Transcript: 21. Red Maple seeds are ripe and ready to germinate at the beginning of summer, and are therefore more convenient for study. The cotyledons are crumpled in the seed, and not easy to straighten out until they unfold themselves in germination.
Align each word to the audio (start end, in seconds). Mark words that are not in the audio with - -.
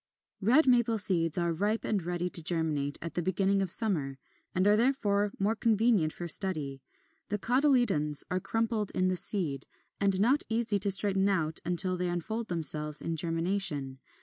21. 0.39 0.55
Red 0.57 0.67
Maple 0.67 0.97
seeds 0.97 1.37
are 1.37 1.53
ripe 1.53 1.85
and 1.85 2.01
ready 2.01 2.27
to 2.27 2.41
germinate 2.41 2.97
at 3.03 3.13
the 3.13 3.21
beginning 3.21 3.61
of 3.61 3.69
summer, 3.69 4.17
and 4.55 4.65
are 4.65 4.75
therefore 4.75 5.31
more 5.37 5.55
convenient 5.55 6.11
for 6.11 6.27
study. 6.27 6.81
The 7.29 7.37
cotyledons 7.37 8.23
are 8.31 8.39
crumpled 8.39 8.89
in 8.95 9.09
the 9.09 9.15
seed, 9.15 9.67
and 9.99 10.19
not 10.19 10.41
easy 10.49 10.79
to 10.79 10.89
straighten 10.89 11.29
out 11.29 11.59
until 11.63 11.97
they 11.97 12.09
unfold 12.09 12.47
themselves 12.47 12.99
in 12.99 13.15
germination. 13.15 13.99